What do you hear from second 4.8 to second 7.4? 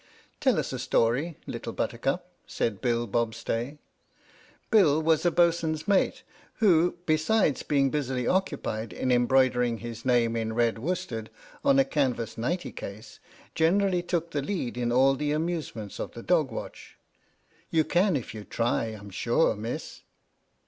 was a boatswain's mate, who, be